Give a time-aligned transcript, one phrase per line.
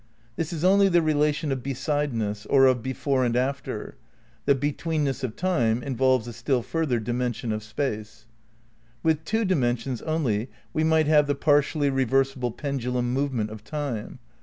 [0.35, 3.97] This is only the relation of besideness, or of before and after.
[4.45, 8.25] The betweenness of Time involves a still further di mension of Space.
[9.03, 14.17] With two dimensions only we might have the partially reversible pendulum movement of Time.